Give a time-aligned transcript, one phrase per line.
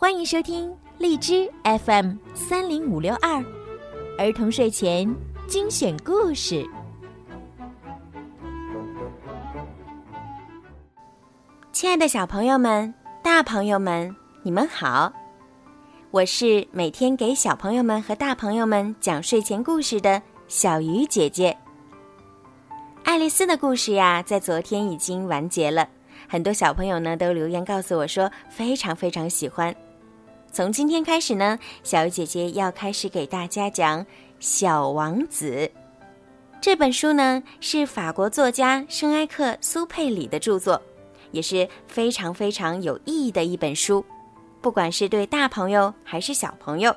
[0.00, 3.44] 欢迎收听荔枝 FM 三零五六二
[4.16, 5.12] 儿童睡前
[5.48, 6.64] 精选故事。
[11.72, 14.14] 亲爱的小朋友们、大朋友们，
[14.44, 15.12] 你们好！
[16.12, 21.58] 我是每天给小朋友们和大朋友们讲睡前故事的小鱼姐姐。
[23.02, 25.88] 爱丽丝的故事呀，在昨天已经完结了，
[26.28, 29.74] 很多小朋友呢都留言告诉我说非常非常喜欢。
[30.50, 34.04] 从今天开始呢，小鱼姐姐要开始给大家讲
[34.40, 35.50] 《小王子》
[36.60, 40.80] 这本书呢，是法国作家圣埃克苏佩里的著作，
[41.30, 44.04] 也是非常非常有意义的一本书。
[44.60, 46.94] 不管是对大朋友还是小朋友，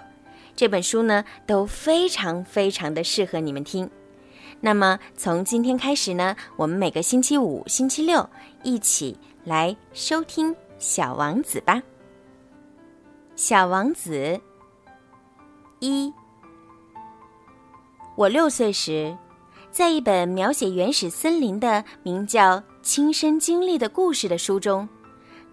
[0.56, 3.88] 这本书呢都非常非常的适合你们听。
[4.60, 8.28] 那么从今天开始呢，我们每个星期五、星期六
[8.64, 11.84] 一起来收听《小王子》吧。
[13.42, 14.40] 小王子
[15.80, 16.14] 一，
[18.16, 19.18] 我六岁时，
[19.72, 24.88] 在一本描写原始森林的名叫《亲身经历的故事》的书中，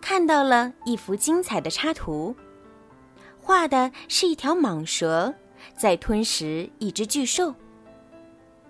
[0.03, 2.37] 看到了一幅精彩的插图，
[3.41, 5.35] 画的是一条蟒蛇
[5.75, 7.55] 在吞食一只巨兽。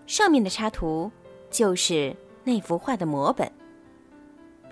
[0.07, 1.11] 上面的插图
[1.51, 3.51] 就是那幅画的摹本。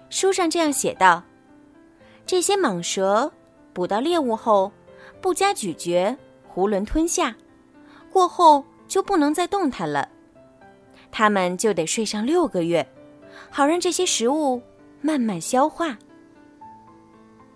[0.09, 1.21] 书上这样写道
[2.25, 3.29] ：“这些蟒蛇。”
[3.77, 4.73] 捕到猎物后，
[5.21, 6.17] 不加咀嚼，
[6.55, 7.37] 囫囵吞下，
[8.11, 10.09] 过后就不能再动弹了。
[11.13, 12.89] 它们就得睡上六个月，
[13.51, 14.63] 好让这些食物
[15.03, 15.99] 慢慢消化。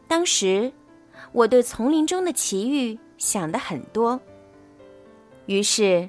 [0.07, 0.71] 当时，
[1.33, 4.21] 我对丛林中的奇遇想的很多，
[5.47, 6.07] 于是，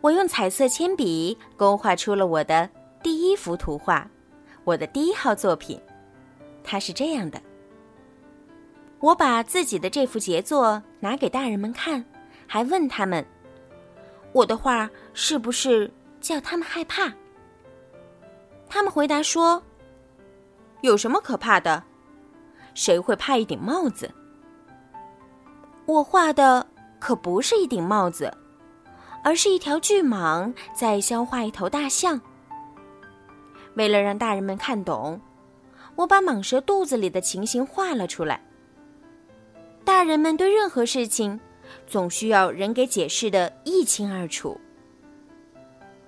[0.00, 2.68] 我用彩色铅笔勾画出了我的
[3.00, 4.10] 第一幅图画，
[4.64, 5.80] 我的第一号作品。
[6.64, 7.40] 它是这样的。
[9.00, 12.04] 我把自己的这幅杰作拿给大人们看，
[12.46, 13.24] 还问他们
[14.32, 15.90] ：“我的画是不是
[16.20, 17.12] 叫他们害怕？”
[18.68, 19.62] 他们回答说
[20.80, 21.84] ：“有什么可怕的？
[22.74, 24.10] 谁会怕一顶帽子？”
[25.86, 26.66] 我画的
[26.98, 28.32] 可不是一顶帽子，
[29.22, 32.20] 而是一条巨蟒在消化一头大象。
[33.74, 35.20] 为了让大人们看懂，
[35.94, 38.40] 我把蟒蛇肚子里的情形画了出来。
[39.86, 41.38] 大人们对任何事情，
[41.86, 44.60] 总需要人给解释的一清二楚。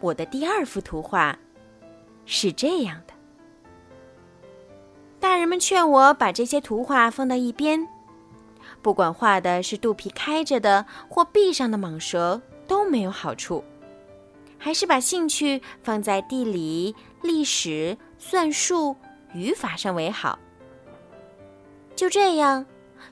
[0.01, 1.39] 我的第二幅图画
[2.27, 3.15] 是这样的。
[5.21, 7.87] 大人们劝我把这些图画放到一边，
[8.83, 13.63] 不管画的是肚皮开着的或闭上的蟒蛇都没有好处，
[14.59, 18.97] 还是把兴趣放在地理、历史、算术、
[19.35, 20.37] 语法上为好。
[21.95, 22.67] 就这样。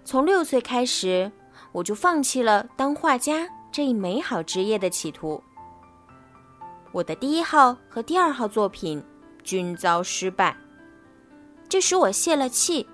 [0.05, 1.31] 从六岁开始，
[1.73, 5.43] 我就放弃了当画家这一美好职业的企图。
[6.93, 9.03] 我的第一号和第二号作品
[9.43, 10.57] 均遭失败，
[11.69, 12.87] 这使我泄了气。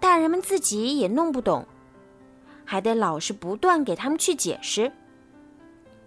[0.00, 1.66] 大人们自己也弄不懂，
[2.64, 4.92] 还得老是不断给他们去解释，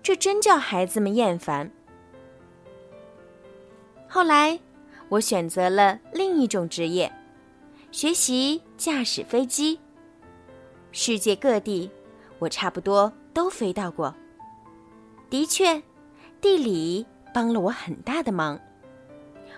[0.02, 1.72] 这真叫孩子们厌烦。
[4.08, 4.60] 后来，
[5.10, 7.12] 我选择了另一种职业。
[7.92, 9.80] 学习驾驶飞机，
[10.92, 11.90] 世界各地，
[12.38, 14.14] 我差不多都飞到过。
[15.32, 15.82] 的确，
[16.40, 18.60] 地理帮了我很大的忙，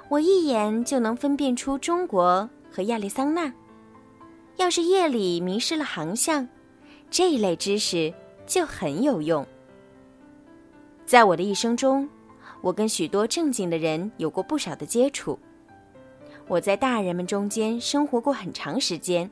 [0.08, 3.52] 我一眼就能分辨出中国和亚利桑那。
[4.56, 6.48] 要是夜里迷失了航向，
[7.12, 8.14] 这一类知识
[8.48, 9.46] 就很有用。
[11.06, 12.10] 在我的一生中，
[12.62, 15.38] 我跟许多正经的人有过不少的接触。
[16.50, 19.30] 我在大人们中间生活过很长时间，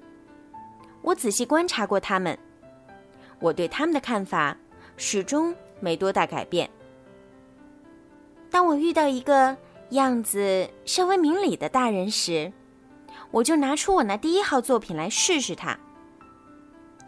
[1.02, 2.38] 我仔细观察过他们，
[3.40, 4.56] 我对他们的看法
[4.98, 6.70] 始终没多大改变。
[8.52, 9.58] 当我遇到一个
[9.90, 12.54] 样子稍微明理的大人时，
[13.32, 15.76] 我就拿出我那第一号作品来试试他。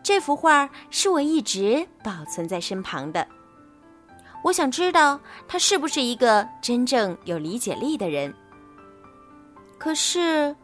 [0.02, 3.28] 这幅画是我一直保存在身旁的，
[4.44, 8.34] 我想知道他是不是一个真正有理解力的人。
[9.80, 10.56] 可是，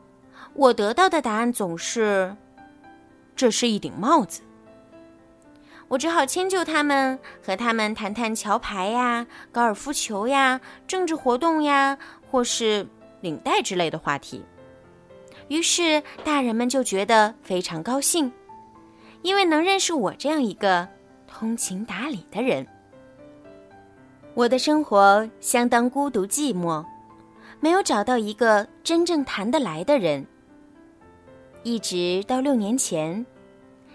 [0.54, 2.36] 我得到的答案总是，
[3.34, 4.42] 这是一顶帽子。
[5.88, 11.98] 我只好迁就他们，和他们谈谈桥牌呀、高尔夫球呀、政治活动呀，
[12.30, 12.86] 或是
[13.22, 14.44] 领带之类的话题。
[15.48, 18.30] 于是，大人们就觉得非常高兴，
[19.22, 20.86] 因为能认识我这样一个
[21.26, 22.68] 通情达理的人。
[24.34, 26.84] 我的生活相当孤独寂寞。
[27.66, 30.24] 没有找到一个真正谈得来的人，
[31.64, 33.26] 一直到六年前，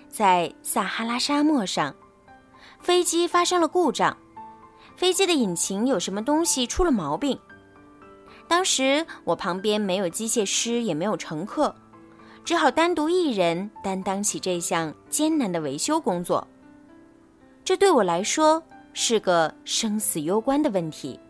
[0.08, 1.94] 在撒哈拉沙漠上，
[2.80, 4.16] 飞机发生了故障，
[4.96, 7.38] 飞机的引擎有什么东西出了毛病。
[8.48, 11.72] 当时我旁边没有机械师，也没有乘客，
[12.44, 16.44] 只好单独一人担当起这项艰难的维修工作。
[17.64, 18.60] 这对我来说
[18.94, 21.20] 是个生死攸关的问题，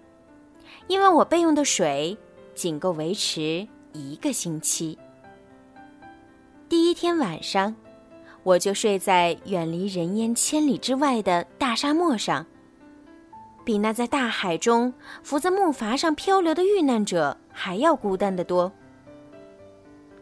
[0.87, 2.17] 因为我备用的水
[2.61, 4.99] 仅够维持一个星期。
[6.69, 7.75] 第一天晚上，
[8.43, 12.45] 我就睡在远离人烟千里之外的大沙漠上。
[13.65, 14.93] 比那在大海中
[15.23, 18.71] 浮在木筏上漂流的遇难者还要孤单得多。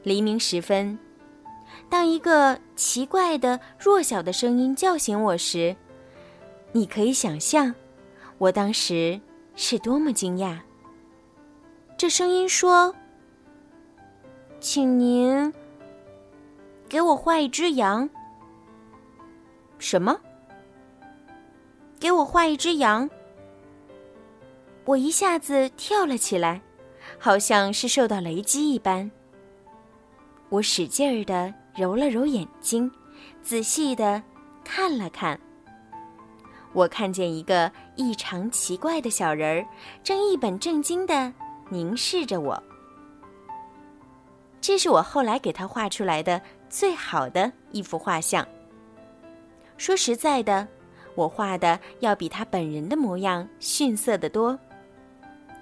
[0.05, 0.97] 黎明时分，
[1.89, 5.75] 当一个奇怪的弱小的声音叫醒我时，
[6.71, 7.75] 你可以想象，
[8.39, 9.21] 我当时
[9.57, 10.61] 是多么惊讶。
[11.99, 12.95] 这声音说
[14.61, 15.53] ：“请您
[16.89, 18.09] 给我画一只羊。”
[19.81, 20.17] 什么？
[21.99, 23.11] 给我画一只羊？
[24.85, 26.63] 我一下子跳了起来，
[27.19, 29.11] 好像是受到雷击一般。
[30.51, 32.89] 我使劲儿的揉了揉眼睛，
[33.43, 34.23] 仔细的
[34.63, 35.39] 看了看。
[36.73, 39.67] 我看见一个异常奇怪的小人儿，
[40.05, 41.33] 正一本正经的
[41.69, 42.63] 凝视着我。
[44.61, 48.47] 这是我后来给他画出来的最好的一幅画像。
[49.77, 50.67] 说实在的，
[51.15, 54.59] 我画的要比他本人的模样逊色得多。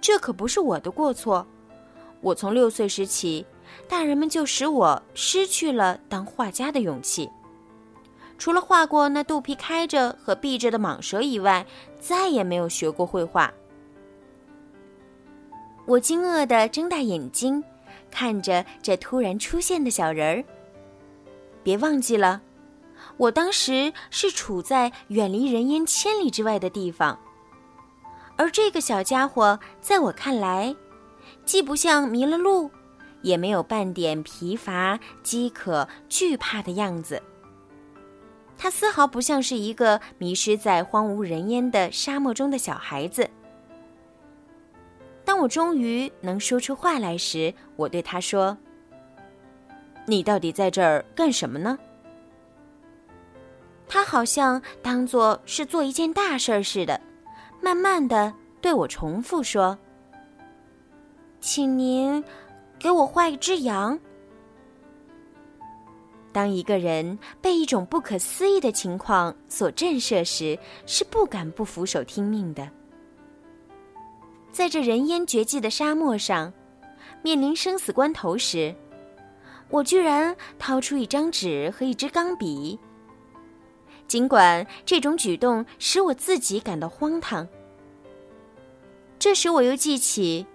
[0.00, 1.46] 这可不是我的过错。
[2.20, 3.44] 我从六岁时起，
[3.88, 7.30] 大人们就使我失去了当画家的勇气。
[8.38, 11.64] 除了画过那肚皮开着和闭着的蟒蛇以外，
[12.00, 13.52] 再也没有学过绘画。
[15.86, 17.62] 我惊愕地睁大眼睛，
[18.10, 20.44] 看着这突然出现的小人儿。
[21.62, 22.42] 别忘记了，
[23.16, 27.18] 我当时是处在远离人烟千里之外的地方。
[28.36, 30.74] 而这个小家伙在我看来，
[31.44, 32.70] 既不像迷了路，
[33.22, 37.22] 也没有半点疲乏、饥渴、惧怕的样子。
[38.58, 43.28] 他丝毫不像是一个迷失在荒无人烟的沙漠中的小孩子。
[45.36, 48.56] 当我终于能说出话来时，我对他说
[50.08, 51.78] ：“你到底在这儿干什么呢？”
[53.86, 56.98] 他好像当做是做一件大事似的。
[57.60, 59.78] 慢慢的对我重复说
[61.38, 62.24] ：“请您
[62.78, 63.98] 给我画一只羊。”
[66.32, 72.66] 当一个人被一种不可思议的情况所震慑时，是不敢不俯首听命的。
[74.56, 76.50] 在这人烟绝迹的沙漠上，
[77.20, 78.74] 面临生死关头时，
[79.68, 82.80] 我居然掏出一张纸和一支钢笔。
[84.08, 87.46] 尽管这种举动使我自己感到荒唐，
[89.18, 90.46] 这时我又记起，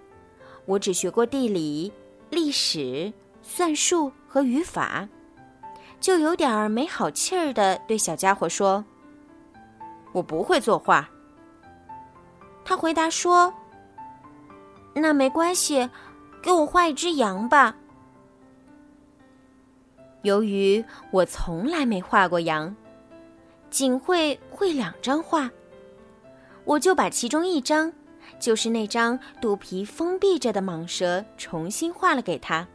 [0.66, 1.92] 我只学过地理、
[2.28, 5.08] 历史、算术和语法，
[6.00, 8.84] 就有点儿没好气儿的对小家伙说
[10.10, 11.08] ：“我不会作画。”
[12.66, 13.54] 他回答说
[14.94, 15.88] ：“那没关系，
[16.42, 17.76] 给我画一只羊吧。”
[20.22, 22.74] 由于我从来没画过羊。
[23.70, 25.50] 仅会绘两张画，
[26.64, 27.90] 我就把其中一张，
[28.38, 32.68] 就是那张肚皮封闭着的蟒蛇，重新画了给他。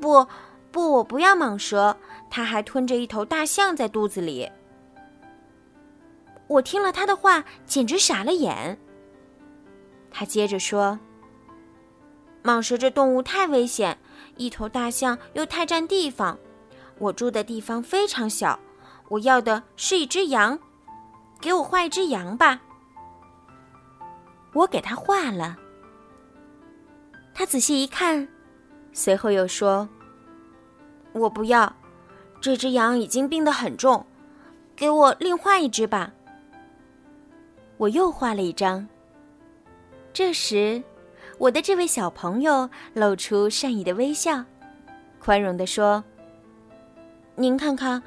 [0.00, 0.26] 不，
[0.72, 1.96] 不，我不要蟒蛇，
[2.28, 4.50] 它还吞着一头大象在肚子里。
[6.48, 8.76] 我听了他的话，简直傻了眼。
[10.16, 10.96] 他接着说
[12.44, 13.98] ：“蟒蛇这动物太危险，
[14.36, 16.38] 一头大象又太占地方，
[17.00, 18.58] 我住的地方非常小。”
[19.10, 20.58] 我要的是一只羊，
[21.38, 22.62] 给我画一只羊吧。
[24.54, 25.58] 我给他画了。
[27.34, 28.26] 他仔细一看，
[28.94, 29.86] 随后又说
[31.12, 31.70] ：“我不要，
[32.40, 34.06] 这只羊已经病得很重，
[34.74, 36.10] 给我另画一只吧。”
[37.76, 38.88] 我又画了一张。
[40.14, 40.80] 这时，
[41.38, 44.44] 我的这位小朋友露出善意的微笑，
[45.18, 46.04] 宽容地说
[47.34, 48.00] ：“您看看。”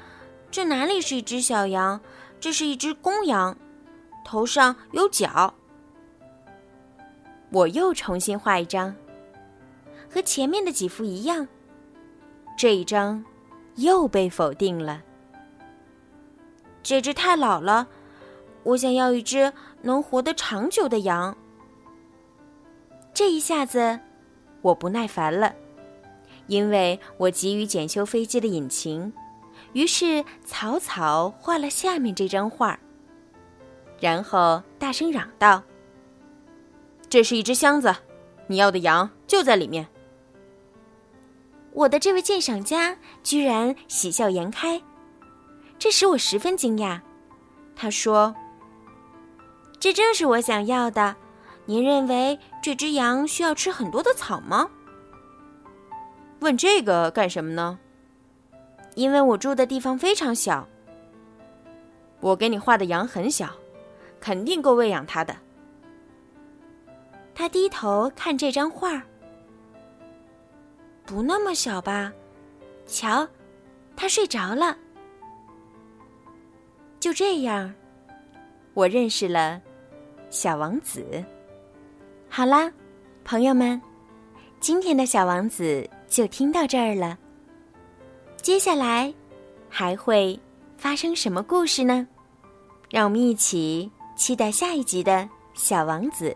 [0.50, 2.00] 这哪里是一只小羊，
[2.40, 3.54] 这是一只公羊，
[4.24, 5.52] 头上有角。
[7.50, 8.96] 我又重新画一张，
[10.10, 11.46] 和前面的几幅一样，
[12.56, 13.22] 这一张
[13.74, 15.02] 又被否定了。
[16.82, 17.86] 这只太老了，
[18.62, 21.36] 我想要一只能活得长久的羊。
[23.18, 23.98] 这一下子，
[24.62, 25.52] 我不耐烦了，
[26.46, 29.12] 因为我急于检修飞机的引擎。
[29.72, 32.78] 于是草草画了下面这张画，
[33.98, 35.64] 然后大声嚷道
[37.10, 37.92] ：“这是一只箱子，
[38.46, 39.88] 你要的羊就在里面。”
[41.74, 44.80] 我的这位鉴赏家居然喜笑颜开，
[45.76, 47.00] 这使我十分惊讶。
[47.74, 48.32] 他说
[49.80, 51.16] ：“这正是我想要的。
[51.68, 54.70] 您认为这只羊需要吃很多的草吗？”
[56.40, 57.78] 问这个干什么呢？
[58.94, 60.66] 因为我住的地方非常小。
[62.20, 63.50] 我给你画的羊很小，
[64.18, 65.36] 肯定够喂养它的。
[67.34, 69.02] 他低头看这张画。
[71.04, 72.10] 不那么小吧？
[72.86, 73.28] 瞧，
[73.94, 74.74] 他睡着了。
[76.98, 77.74] 就这样，
[78.72, 79.60] 我认识了
[80.30, 81.04] 小王子。
[82.38, 82.70] 好啦，
[83.24, 83.82] 朋友们，
[84.60, 87.18] 今天的小王子就听到这儿了。
[88.40, 89.12] 接下来
[89.68, 90.38] 还会
[90.76, 92.06] 发生什么故事呢？
[92.90, 96.32] 让我们一起期待下一集的小王子。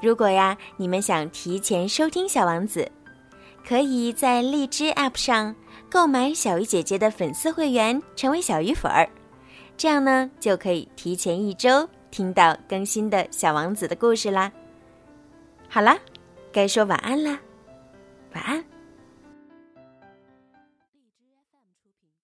[0.00, 2.88] 如果呀，你们想提前收听小王子。
[3.66, 5.52] 可以在荔枝 App 上
[5.90, 9.10] 购买小鱼姐姐的粉丝会员，成为小鱼粉儿，
[9.76, 14.52] 这样呢就可以提前一周听到更新的小王子的故事啦。
[15.68, 15.96] 好了，
[16.50, 17.38] 该说晚安了，
[18.34, 18.64] 晚安。